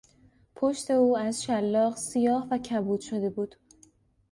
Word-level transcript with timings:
پشت 0.55 0.91
او 0.91 1.17
از 1.17 1.43
شلاق 1.43 1.95
سیاه 1.97 2.47
و 2.51 2.57
کبود 2.57 2.99
شده 2.99 3.29
بود. 3.29 3.55